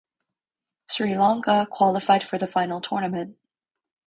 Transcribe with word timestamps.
Sri 0.89 1.15
Lanka 1.15 1.67
qualified 1.69 2.23
for 2.23 2.39
the 2.39 2.47
final 2.47 2.81
tournament. 2.81 3.37